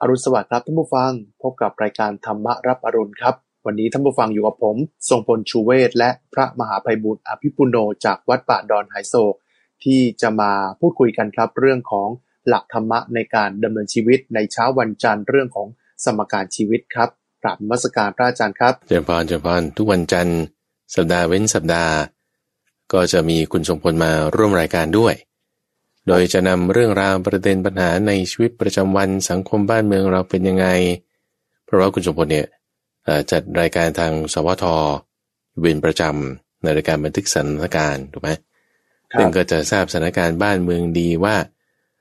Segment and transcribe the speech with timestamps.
[0.00, 3.34] อรุณสวัสดิ์ครับท่านผู้ฟัง พบกับรายการธรรมรับอรุณครับ
[3.66, 4.76] วันนี้ท่านผู้ฟังอยู่กับผม
[5.08, 9.34] ทรงพลชูเวศและพระมหาภัยบุญอภิปุโนจากวัดป่าดอนไหโศก
[9.84, 12.08] ที่จะมาพูดคุยกันครับเรื่องของ
[12.48, 15.68] หลักธรรมะในการดำเนินชีวิตในเช้าวันจันทร์เรื่องของ
[16.04, 17.08] สมการชีวิตครับ
[17.42, 20.40] กราบมัสการพระอาจารย์ครับเจริญพรเจริญพรทุกวันจันทร์
[20.94, 21.94] สัปดาห์เว้นสัปดาห์
[22.92, 25.14] ก็จะมีคุณทรงพลมาร่วมรายการด้วย
[26.08, 30.66] โดยจะนำเรื่องราวประเด็นปัญหาในชีวิตประจำวันสังคมบ้านเมืองเราเป็นยังไง
[31.64, 32.46] เพราะว่าคุณทรงพลเนี่ย
[33.04, 34.64] เอ่อจัดรายการทางสวท
[35.62, 38.40] เป็นประจำในรายการบันทึกสถานการณ์ถูกไหมครับ
[39.18, 41.36] ซึ่งก็จะทราบสถานการณ์บ้านเมืองดีว่า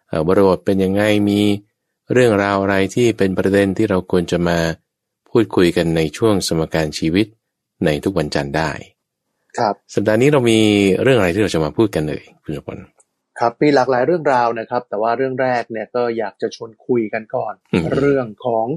[0.08, 1.42] เอ่อบริบทเป็นยังไงมี
[2.14, 4.58] เรื่องราวอะไรที่เป็นประเด็นที่เราควรจะมา
[5.30, 7.26] พูดคุยกันในช่วงสมการชีวิต
[7.86, 8.72] ในทุกวันจันทร์ได้
[9.58, 10.60] ครับ สัปดาห์นี้เรามี
[11.04, 12.78] เรื่องอะไรที่เราจะมาพูดกันเลยคุณสมพล
[13.40, 18.68] ครับมีหลากหลายเรื่องราวนะครับ แต่ว่าเรื่องแรกเนี่ยก็อยากจะชวนคุยกันก่อนอืมเรื่องของ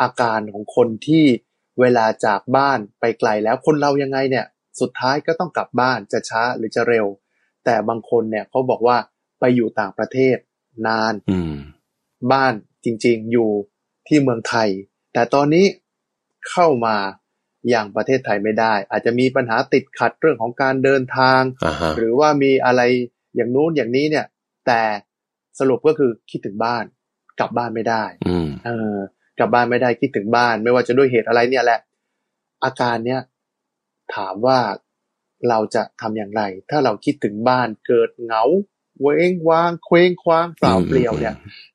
[0.00, 1.24] อาการของคนที่
[1.80, 4.46] เวลาจากบ้านไปไกลแล้วคนเรายังไงเนี่ย
[4.80, 7.06] สุดท้ายก็ต้องกลับบ้านจะช้าหรือจะเร็ว
[7.64, 8.96] แต่บางคนเนี่ยเขาบอกว่า
[9.40, 10.36] ไปอยู่ต่างประเทศ
[10.86, 11.54] นานอืม
[12.32, 12.52] บ้าน
[12.84, 13.50] จริง ๆ อยู่
[14.08, 14.68] ที่เมืองไทย
[15.12, 15.66] แต่ตอนนี้
[16.50, 16.96] เข้ามา
[17.68, 22.82] อย่างประเทศไทยไม่ได้ อาจจะมีปัญหาติดขัดเรื่องของการเดินทางอ่าฮะหรือว่ามีอะไร
[23.36, 24.26] อย่างนู้นอย่างนี้เนี่ย
[24.66, 24.80] แต่
[25.58, 26.84] สรุปก็คือคิดถึงบ้าน
[27.40, 28.96] กลับบ้านไม่ได้อืมเออ
[29.38, 31.80] กลับบ้านไม่ได้คิดถึงบ้าน ไม่ว่าจะด้วยเหตุอะไรเนี่ยแหละ
[32.64, 33.20] อาการเนี้ย
[34.14, 34.58] ถามว่า
[35.48, 38.44] เราจะทำอย่างไร ถ้าเราคิดถึงบ้านเกิดเหงา
[39.00, 41.34] เว้งว้างเคว้งคว้างเปล่าเปลี่ยวเนี่ย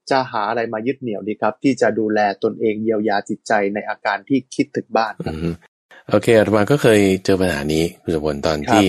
[0.10, 8.86] จะหาอะไรมายึดเหนี่ยวดีครับ ที่จะดูแลตนเองเยียวยาจิตใจในอาการที่คิดถึงบ้านคอืรับโอเคอาตมาก็เคยเจอปัญหานี้คุณสมพลตอนครับที่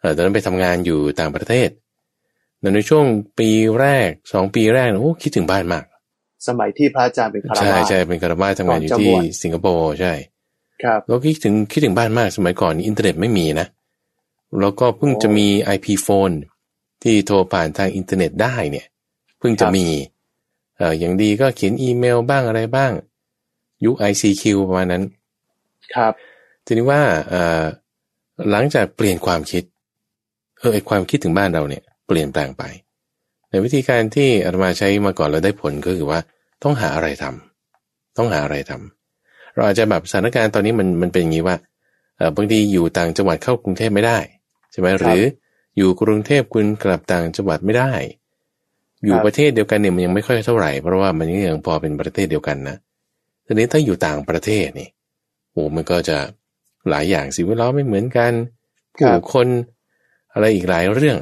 [0.00, 1.68] เอ่อตอนนั้นไปทำงานอยู่ต่างประเทศ
[2.60, 3.04] แต่ในช่วง
[3.38, 5.84] ปีแรกสองปีแรกเนี่ยโอ้คิดถึงบ้านมาก
[6.48, 10.12] สมัยที่พระอาจารย์เป็นคารใช่วาสใช่เป็นฆราวาสทำงานอยู่ก่อนจะที่บวชสิงคโปร์ใช่
[10.82, 13.66] ครับแล้วคิดถึงคิดถึงบ้านมากสมัยก่อนอินเทอร์เน็ตไม่มีนะ
[14.60, 16.30] แล้วก็เพิ่งโอ้จะมี IP โฟน
[17.02, 18.86] ที่โทรผ่านทางอินเทอร์เน็ตได้เนี่ย
[19.38, 19.86] เพิ่งจะครับมี
[20.76, 22.92] เอ่ออย่างดีก็เขียนอีเมลบ้างอะไรบ้าง
[23.84, 25.02] ยุค ICQ ประมาณนั้น
[25.94, 26.12] ครับ
[26.64, 27.64] ทีนี้ว่าเอ่อ
[28.50, 29.62] หลังจากเปลี่ยนความคิด
[30.58, 32.62] เออไอความคิดถึงบ้านเราเนี่ย เปลี่ยนแปลงไป
[33.50, 36.20] ในวิธีการที่อาตมาใช้มาก่อนแล้วได้ผลก็คือว่า
[36.62, 41.56] ต้องหาอะไรทำต้องหาอะไรทำเราอาจจะแบบสถานการณ์ตอนนี้มันมันเป็นอย่างนี้ว่า
[42.16, 44.18] เออบางทีอยู่ต่างจังหวัดเข้ากรุงเทพไม่ได้
[44.72, 45.22] ใช่ไหมหรือ
[45.76, 47.92] อยู่กรุงเทพคุณกลับต่างจังหวัดไม่ได้
[49.04, 52.76] อยู่ประเทศเดียวกันเนี่ยมันยังไม่ค่อยเท่าไหร่เพราะว่ามันยังพอเป็นประเทศเดียวกันนะ
[53.46, 54.88] ทีนี้ถ้าอยู่ต่างประเทศนี่
[55.52, 56.16] โอ้มันก็จะ
[56.90, 58.32] หลายอย่างสิ่งแวดล้อมไม่เหมือนกัน
[59.00, 59.46] ครัผู้บคน
[60.32, 61.18] อะไรอีกหลายเรื่อง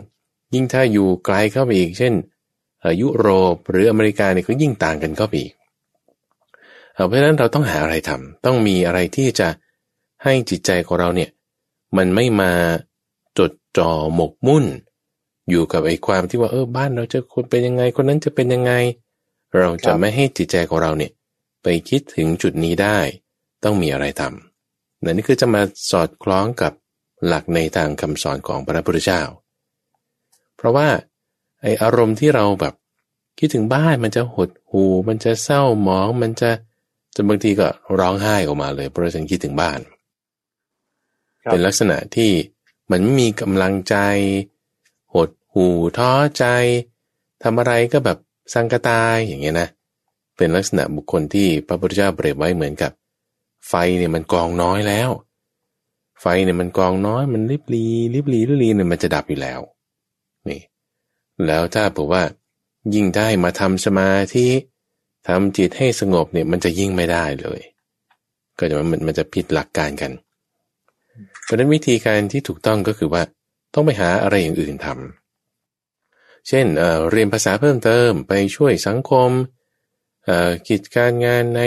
[0.55, 2.15] ยิ่งถ้าอยู่ไกลเข้าไปอีก เช่น
[3.03, 5.53] ยุโรปหรืออเมริกาเนี่ยก็ยิ่งต่างกันเข้าไปอีก
[6.95, 9.49] เอ่อเพราะฉะนั้นเราต้องหาอะไรทำต้องมีอะไรที่จะ
[10.25, 11.31] ให้จิตใจของเราเนี่ย
[11.97, 12.53] มันไม่มา
[13.39, 14.65] จดจ่อหมกมุ่น
[15.51, 18.73] อยู่กับไอ้ความที่ว่าเออบ้านเราจะคนเป็นยังไงคนนั้นจะเป็นยังไง
[19.59, 21.13] เราจะไม่ให้จิตใจของเราเนี่ย
[21.63, 22.99] ไปคิดถึงจุดนี้ได้
[23.65, 26.73] ต้องมีอะไรทำนั่นนี่คือจะมาสอดคล้องกับ
[27.27, 29.23] หลักในทางคำสอนของพระพุทธเจ้า
[30.65, 30.89] ราะว่า
[31.61, 32.75] ไออารมณ์ที่เราแบบ
[33.39, 36.51] คิดถึงบ้านมันจะหดหูมันจะเศร้าหมองมันจะ
[37.15, 39.81] จนบางทีก็ร้องไห้ออกมาเลยเพราะฉันคิดถึงบ้าน
[41.45, 42.31] ครับเป็นลักษณะที่
[42.91, 43.97] มันไม่มีกำลังใจ
[45.15, 45.67] หดหู
[45.99, 46.45] ท้อใจ
[47.43, 48.19] ทำอะไรก็แบบ
[48.55, 49.69] สังกตายอย่างเงี้ยนะ
[50.37, 52.93] เป็นลักษณะบุคคลที่พระพุทธเจ้าเปรียบไว้เหมือนกับ
[53.69, 55.11] ไฟเนี่ยมันกองน้อยแล้ว
[56.21, 59.61] ไฟเนี่ยมันกองน้อยมันริบลีริบลีริบลีเนี่ยมันจะดับอยู่แล้ว
[60.51, 60.63] นี่
[61.47, 62.23] แล้วถ้าบอกว่า
[62.95, 64.49] ยิ่งได้มาทำสมาธิ
[65.29, 67.61] ทำจิตให้สงบเนี่ยมันจะยิ่งไม่ได้เลย
[68.59, 70.13] ก็จะมันมันจะผิดหลักการกัน
[71.45, 73.23] เพราะฉะนั้นวิธีการที่ถูกต้องก็คือว่า
[73.75, 79.31] ต้องไปหาอะไรอย่างอื่นทำเช่นเเรียนภาษาเพิ่มเติมไปช่วยสังคม
[80.69, 81.63] กิจการงานใน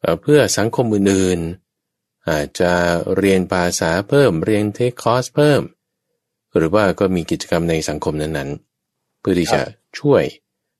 [0.00, 2.72] เเพื่อสังคมอื่นๆอาจจะ
[3.16, 5.62] เรียนภาษาเพิ่มเรียนเทคคอร์สเพิ่ม
[6.58, 9.60] หรือว่าก็มีกิจกรรมในสังคมนั้นๆ เพื่อที่จะ
[9.98, 10.22] ช่วย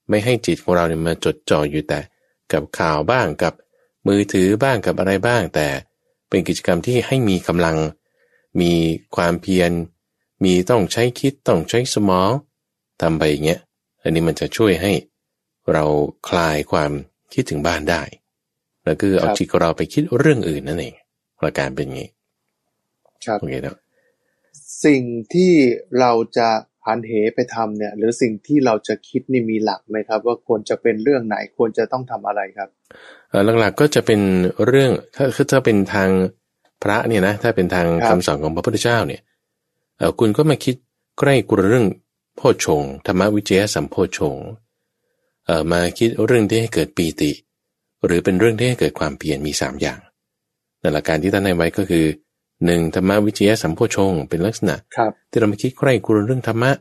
[0.08, 2.00] ไม่ให้จิตของเราเนี่ยมาจดจ่ออยู่แต่
[2.52, 3.54] กับข่าวบ้างกับ
[4.08, 5.66] มือถือบ้างกับอะไรบ้าง แต่
[6.28, 7.76] เป็นกิจกรรมที่ให้มีกำลัง
[8.60, 8.72] มี
[9.16, 9.70] ความเพียร
[10.44, 12.30] มีต้องใช้คิดต้องใช้สมอง
[13.00, 13.60] ทำไปอย่างเงี้ย
[14.02, 14.92] อันนี้มันจะช่วยให้
[15.72, 15.84] เรา
[16.28, 16.90] คลายความ
[17.32, 18.02] คิดถึงบ้านได้
[18.82, 20.94] แล้วคือเอาครับจิตของเราไปคิดเรื่องอื่นนั่นเอง
[21.40, 22.08] หลักการเป็นอย่างนี้
[23.24, 23.76] ครับโอเคแล้ว
[24.84, 25.02] สิ่ง
[25.34, 25.52] ที่
[26.00, 26.48] เราจะ
[26.86, 32.68] หันเหไปทำเนี่ย หรือสิ่งที่เราจะคิดนี่มีหลักไหมครับ ว่าควรจะเป็นเรื่องไหนควรจะต้องทำอะไรครับ
[33.30, 34.20] เอ่อหลักๆก็จะเป็น
[34.66, 36.10] เรื่องถ้าคือถ้าเป็นทาง
[36.82, 39.22] พระเนี่ยนะถ้าเป็นทางครัคำบสอนของพระพุทธเจ้าเนี่ย
[39.98, 40.74] เออคุณก็มาคิด
[41.18, 41.86] ใกล้กุเรื่อง
[42.36, 44.46] โพชฌงค์ธรรมวิจยสัมโพชฌงค์
[45.46, 47.30] เอ่อมาคิดเรื่องที่ให้เกิดปีติ
[48.04, 49.98] หรือเป็นเรื่องที่ให้เกิดความเปลี่ยนมีสามอย่าง
[50.80, 52.04] แต่หลักการที่ท่านให้ไว้ก็คือ
[52.64, 56.72] หนึ่งธรรมวิจยสัมโพชฌงค์เป็นลักษณะครับที่เรามาคิดใกล้ครวญเรื่องธรรมะ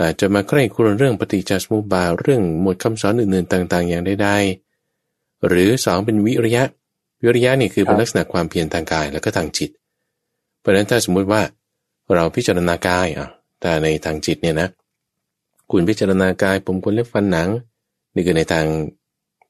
[0.00, 6.64] อาจจะมาใกล้ครวญเรื่องปฏิจจสมุปบาทเรื่องหมวดคำสอนอื่นๆต่าง ๆ อย่างใดๆหรือสองเป็นวิริยะ
[7.22, 9.70] วิริยะนี่คือครับเป็นลักษณะความเพียรทางกายแล้วก็ทางจิต
[10.60, 11.42] เพราะฉะนั้นถ้าสมมุติว่า
[12.14, 13.28] เราพิจารณากายอะ
[13.60, 14.68] แต่ในทางจิตเนี่ยนะ
[15.70, 17.48] คุณพิจารณากายผมควรเล็บฟันหนัง
[18.14, 18.66] นี่คือในทาง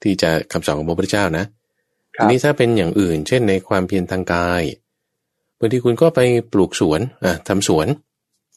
[0.02, 1.44] ที่จะคำสอนของพระพุทธเจ้านะ
[2.16, 4.62] ครัทีบนี้ถ้าเป็นอย่างอื่น เช่นในความเพียรทางกาย
[5.58, 6.20] บางทีคุณก็ไป
[6.52, 7.86] ปลูกสวนอะทำสวน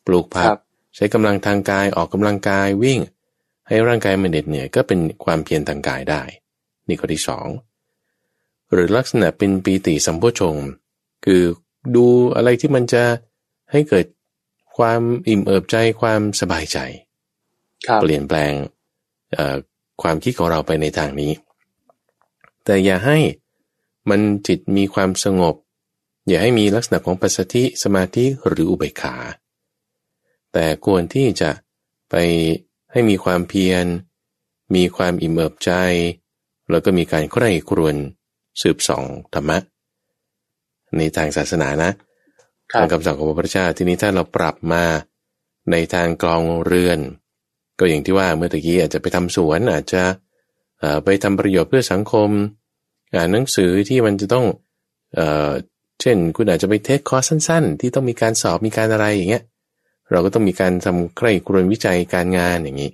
[0.08, 0.60] ปลูกผัคกรับ
[0.96, 3.00] ใช้กำลังทางกายออกกำลังกายวิ่ง
[3.68, 6.22] ให้ร่างกายมันเหน็ดเหนื่อยก็เป็นความเพียรทางกายได้
[6.88, 7.48] นี่ข้อที่สอง
[8.72, 10.68] หรือลักษณะเป็นปีติสัมโพชงค์
[11.26, 11.42] คือ
[11.96, 12.06] ดู
[12.36, 13.04] อะไรที่มันจะ
[13.72, 14.06] ให้เกิด
[14.78, 16.78] ความอิ่มเอิบใจความสบายใจ
[17.88, 18.52] ครับเปลี่ยนแปลง
[19.34, 19.56] เอ่อ
[20.02, 21.32] ความคิดของเราไปในทางนี้
[22.66, 23.18] แต่อย่าให้
[24.10, 25.56] มันจิตมีความสงบ
[26.28, 29.16] อย่าให้มีลักษณะของปัสสธิสมาธิหรืออุเบกขา
[30.54, 31.50] แต่ควรที่จะ
[32.10, 32.16] ไป
[32.92, 33.86] ให้มีความเพียร
[34.76, 35.72] มีความอิ่มเอิบใจ
[36.72, 37.96] แล้วก็มีการใคร่ครวญ
[38.62, 39.04] สืบส่อง
[39.34, 39.58] ธรรมะ
[40.98, 41.92] ในทางศาสนานะ
[42.72, 44.84] ครัทาบงคำสั่งของพระพุทธเจ้าทีนี้ถ้าเราปรับมา
[45.72, 47.00] ในทางกลองเรือน
[47.80, 50.04] ก็อย่างที่ว่าเมื่อตะกี้อาจจะไปทำสวนอาจจะ
[50.80, 52.30] เอ่อไปทำประโยชน์เพื่อสังคม
[53.16, 54.46] อ่านหนังสือที่มันจะต้อง
[56.02, 59.44] เอ่อเช่น คุณอาจจะไปเทคคอร์สสั้นๆ ที่ต้องมีการสอบมีการอะไรอย่างเงี้ย
[60.12, 62.92] เราก็ต้องมีการทำใกล้ครวนวิจัยการงานอย่างนี้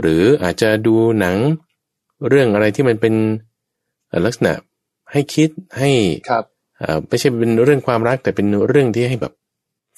[0.00, 1.36] หรืออาจจะดูหนัง
[2.28, 3.14] เรื่องอะไรที่มันเป็น
[4.08, 4.52] เอ่อลักษณะ
[5.12, 5.90] ให้คิดให้
[6.30, 6.44] ครับ
[6.78, 9.32] เอ่อไม่ใช่เป็นเรื่องความรักแต่เป็นเรื่องที่ให้แบบ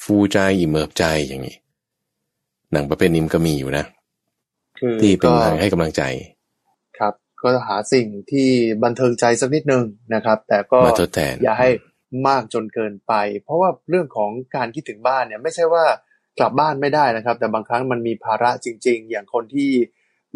[0.02, 1.56] ฟูใจอิ่มเอิบใจอย่างนี้
[2.72, 3.84] หนังประเภทนี้มันก็มีอยู่นะ
[4.78, 6.37] คือที่เป็นก็ทางให้กำลังใจครับ
[7.42, 8.48] ก็หาสิ่งที่
[8.84, 11.70] บันเทิงใจสักนิดนึงนะครับ แต่ก็มาทดแทนอย่าให้
[12.28, 13.12] มากจนเกินไป
[13.44, 15.84] เพราะว่าเรื่องของการคิดถึงบ้านเนี่ยไม่ใช่ว่า
[16.38, 19.70] กลับบ้านไม่ได้นะครับ แต่บางครั้งมันมีภาระจริง ๆ อย่างคนที่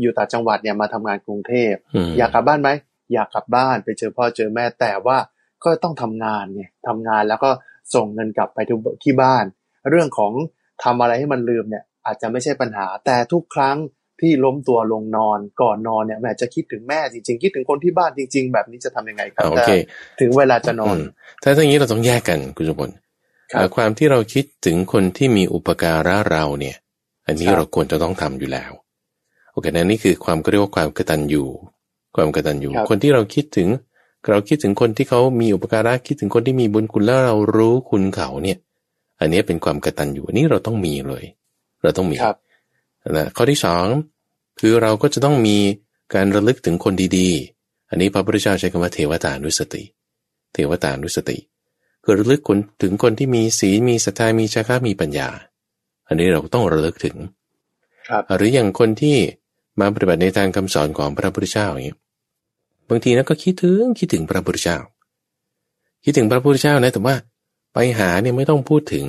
[0.00, 2.70] อยู่ต่างจังหวัดเนี่ยมาทำงานกรุงเทพอืมอยากกลับบ้านไหม
[3.12, 5.18] อยากกลับบ้านไปเจอพ่อเจอแม่แต่ว่า
[5.64, 7.50] ก็ต้องทำงานเนี่ยทำงานแล้วก็
[7.94, 9.44] ส่งเงินกลับไปที่ที่บ้าน
[9.90, 10.32] เรื่องของ
[10.84, 13.76] ทำอะไรให้มันลืมเนี่ยอาจจะไม่ใช่ปัญหา แต่ทุกครั้ง
[14.22, 20.98] ที่ล้มตัวลงนอนก่อนนอนเนี่ยแม่จะคิดถึงแม่จริงๆ คิดถึงคนที่บ้านจริง ๆ แบบนี้จะทำยังไงครับอ่าโอเคถ้าถึงเวลาจะนอนม
[21.42, 22.90] ถ้าอย่างนี้เราต้องแยกกันคุณสมพล
[23.52, 26.76] ครับเอ่อความที่เราคิดถึงคนที่มีอุปการะเราเนี่ย
[27.26, 28.72] อันนี้ครับเราควรจะต้องทำอยู่แล้ว
[29.52, 31.44] โอเคนะนี่คือความก็เรียกว่าความกตัญญู
[32.16, 33.68] ความกตัญญูครับคนที่เราคิดถึง
[34.30, 38.58] เราคิดถึงคนที่เขามีอุปการะคิดถึงคนที่มีบุญคุณแล้วเรารู้คุณเขาเนี่ย
[39.20, 41.24] อันนี้เป็นความกตัญญูอันนี้เราต้องมีเลย
[41.82, 42.36] เราต้องมีครับ
[43.10, 43.84] นะข้อที่สอง
[44.60, 45.58] คือเราก็จะต้องมี
[46.14, 49.82] การระลึกถึงคนดีๆ อันนี้พระพุทธเจ้าใช้คำว่าเทวตานุสติ
[50.52, 51.38] เทวตานุสติ
[52.04, 55.28] คือระลึกคนถึงคนที่มีศีลมีศรัทธามีจาระมีปัญญา
[56.08, 57.16] อันนี้เราต้องระลึกถึง
[58.08, 59.16] ครับหรืออย่างคนที่
[59.80, 61.96] มาปฏิบัติในทางคำสอนของพระพุทธเจ้าอย่างนี้
[62.88, 64.78] บางทีนะก็คิดถึงคิดถึงพระพุทธเจ้า
[66.04, 67.16] คิดถึงพระพุทธเจ้านะแต่ว่า
[67.74, 69.06] ไปหาเนี่ยไม่ต้องพูดถึง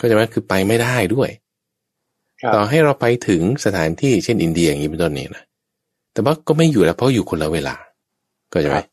[0.00, 1.45] ก็จะไหมคือไปไม่ได้ด้วยครับ
[2.54, 5.44] ต่อให้เราไปถึงสถานที่เช่นอินเดียอย่างนี้เป็นต้นเนี่ยนะ
[6.12, 7.74] แต่ว่าก็ไม่อยู่แล้วเพราะอยู่คนละเวลา
[8.52, 8.86] ก็จะไหมครับ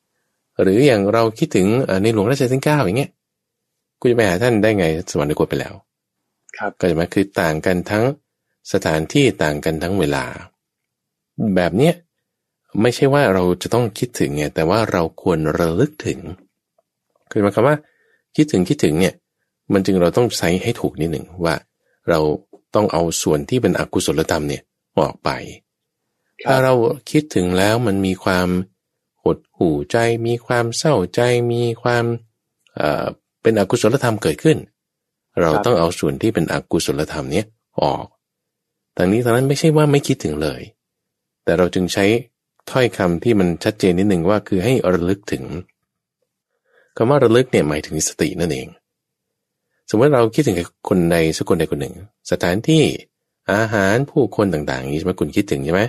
[0.61, 3.11] หรืออย่างเราคิดถึงเอ่อในหลวงรัชกาลที่เก้าอย่างเงี้ย
[3.99, 5.73] กูจะไปหาท่านได้ไงสวรรคตไปแล้ว
[6.57, 8.03] ครับก็จะมาคือต่างกันทั้ง
[8.73, 10.23] สถานที่ต่างกันทั้งเวลา
[11.55, 11.93] แบบเนี้ย
[12.81, 16.19] ไม่ใช่ว่าเราจะต้องคิดถึงไงแต่ว่าเราควรระลึกถึง
[17.31, 17.77] คือหมายความว่า
[18.35, 19.13] คิดถึงคิดถึงเนี่ย
[19.73, 21.55] มันจึงเราต้องใช้ให้ถูกนิดหนึ่งว่า
[22.09, 22.19] เรา
[22.75, 24.61] ต้องเอาส่วนที่เป็นอกุศลธรรมเนี่ย
[24.99, 25.29] ออกไป
[26.41, 26.73] ครับถ้าเรา
[27.11, 28.47] คิดถึงแล้วมันมีความ
[29.23, 32.05] หดหู่ใจ มีความเศร้าใจ มีความ
[32.75, 33.05] เอ่อ
[33.41, 34.57] เป็นอกุศลธรรมเกิดขึ้น
[35.39, 37.45] เราครับต้องเอาส่วนที่เป็นอกุศลธรรมเนี้ย
[37.81, 38.05] ออก
[38.97, 40.61] ทางนี้ทางนั้นไม่ใช่ว่าไม่คิดถึงเลย
[41.43, 42.05] แต่เราจึงใช้
[42.71, 45.43] ถ้อยคำที่มันชัดเจนนิดหนึ่งว่าคือให้ระลึกถึง
[46.97, 48.67] คำว่าระลึกเนี่ยหมายถึงสตินั่นเอง
[49.89, 50.57] สมมติเราคิดถึง
[50.89, 51.95] คนใดสักคนใดคนหนึ่ง
[52.31, 52.83] สถานที่
[53.53, 55.81] อาหารผู้คนต่างๆอย่างนี้ใช่ไหมคุณคิดถึงใช่ไหม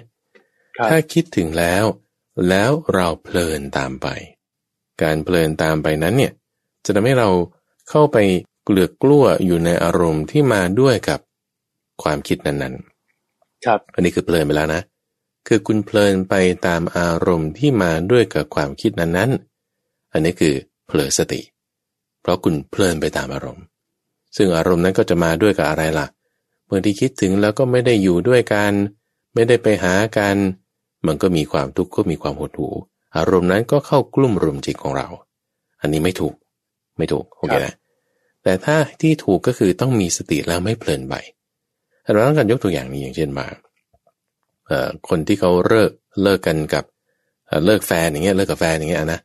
[0.77, 1.85] ครับถ้าคิดถึงแล้ว
[2.49, 4.07] แล้วเราเพลินตามไป
[5.03, 6.33] การเพลินตามไปนั้นเนี่ย
[6.85, 7.29] จะทำให้เรา
[7.91, 8.19] เข้าไป
[8.65, 11.21] เกลือกกลั้วอยู่ในอารมณ์ที่มาด้วยกับ
[12.03, 14.83] ความคิดนั้นๆ ครับ อันนี้คือเพลินไปแล้วนะ
[15.49, 16.35] คือคุณเพลินไป
[16.67, 20.55] ตามอารมณ์ที่มาด้วยกับความคิดนั้นๆ อันนี้คือ
[20.87, 21.41] เผลอสติ
[22.21, 23.65] เพราะคุณเพลินไปตามอารมณ์
[24.37, 26.07] ซึ่งอารมณ์นั้นก็จะมาด้วยกับอะไรล่ะ
[26.67, 28.73] เมื่อที่คิดถึงแล้วก็ไม่ได้อยู่ด้วยกัน
[29.35, 30.37] ไม่ได้ไปหากัน
[31.07, 32.75] มันก็มีความทุกข์ก็มีความหดหู่
[33.17, 35.09] อารมณ์นั้นก็เข้ากลุ่มรุมจิตของเรา
[35.81, 36.35] อันนี้ไม่ถูก
[36.99, 37.75] ไม่ถูกโอเคนะ
[38.43, 41.15] แต่ถ้าที่ถูกก็คือต้องมีสติแล้วไม่เพลินไป
[42.13, 43.47] เราต้องการยกตัวอย่างนี้อย่างเช่นมา
[45.09, 45.91] คนที่เขาเลิก
[46.23, 46.85] เลิกกันกับ
[47.67, 49.21] เลิกแฟนอย่างเงี้ยเลิกกับแฟนอย่างเงี้ยนะ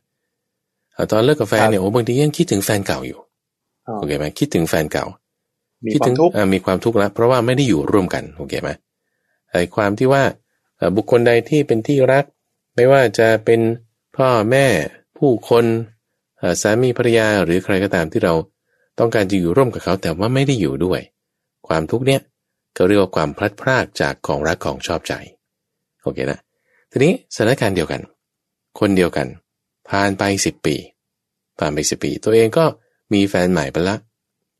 [1.10, 3.18] ตอนเลิกกับแฟนเนี่ยโอ้บางทียังคิดถึงแฟนเก่าอยู่
[3.98, 5.06] โอเคไหมคิดถึงแฟนเก่า
[5.92, 6.16] คิดถึง
[6.54, 8.70] มีความทุกข์แล้ว เพราะว่าไม่ได้อยู่ร่วมกันโอเคไหม
[9.50, 10.22] ไอ้ความที่ว่า
[10.96, 12.24] บุคคลใดที่เป็นที่รัก
[12.74, 13.60] ไม่ว่าจะเป็น
[14.16, 14.66] พ่อแม่
[15.18, 15.64] ผู้คน
[16.62, 18.34] สามีภรรยาหรือใครก็ตามที่เรา
[18.98, 21.00] ต้องการจะอยู่ร่วมกับเขาแต่ว่าไม่ได้อยู่ด้วย
[21.68, 22.20] ความทุกข์เนี้ย
[22.76, 25.12] ก็เรียกว่าความพลัดพรากจากของรักของชอบใจ
[26.02, 26.40] โอเคนะ
[26.90, 28.00] ทีนี้สถานการณ์เดียวกัน
[28.80, 29.26] คนเดียวกัน
[29.88, 30.76] ผ่านไปสิบปี
[31.58, 32.64] ผ่านไปสิบปี ตัวเองก็
[33.14, 33.96] มีแฟนใหม่ไปละ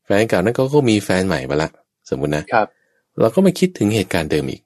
[0.05, 1.69] แฟนเก่านั้นก็ก็มีแฟนใหม่ไปละ
[2.09, 2.67] สมมุตินะครับ
[3.19, 4.61] เราก็ไม่คิดถึงเหตุการณ์เดิมอีก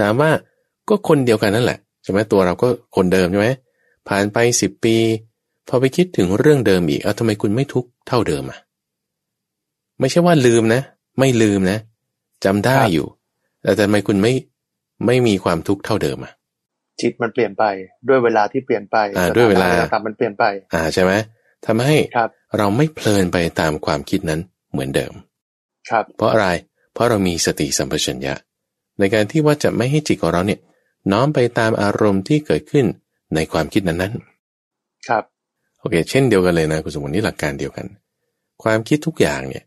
[0.00, 0.30] ถามว่า
[0.88, 3.48] ก็คนเดียวกันนั่นแหละใช่ไหมตัวเราก็คนเดิมใช่ไหม
[4.08, 4.96] ผ่านไปสิบปี
[5.68, 8.58] พอไปคิดถึงเรื่องเดิมอีก เอาทำไมคุณไม่ทุกข์เท่าเดิมอะ
[10.00, 10.82] ไม่ใช่ว่าลืมนะ
[11.18, 11.78] ไม่ลืมนะ
[12.44, 13.06] จำได้อยู่
[13.62, 14.32] แต่ทำไมคุณไม่
[15.06, 16.32] ไม่มีความทุกข์เท่าเดิมอะ
[17.00, 17.64] จิตมันเปลี่ยนไป
[18.08, 21.12] ด้วยเวลาที่เปลี่ยนไปอ่าด้วยเวลาตามมันเปลี่ยนไป อ่าใช่ไหม
[21.66, 21.96] ทำให้
[22.56, 24.40] เราไม่เพลินไปตามความคิดนั้น
[24.72, 25.12] เหมือนเดิม
[25.90, 26.48] ครับ เพราะอะไร
[26.92, 28.34] เพราะเรามีสติสัมปชัญญะ
[28.98, 30.60] ในการที่ว่าจะไม่ให้จิตของเราเนี่ย
[31.12, 32.86] น้อมไปตามอารมณ์ที่เกิดขึ้น
[33.34, 35.24] ในความคิดนั้นๆ ครับ
[35.80, 37.86] โอเค เช่นเดียวกันเลยนะคุณสมบัตินี่หลักการเดียวกัน
[38.62, 39.64] ความคิดทุกอย่างเนี่ย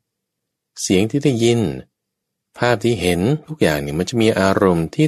[0.81, 1.59] เสียงที่ได้ยิน
[2.57, 5.07] ภาพที่เห็นทุกอย่างเนี่ยมันจะมีอารมณ์ที่